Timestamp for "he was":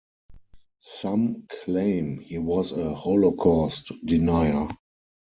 2.21-2.71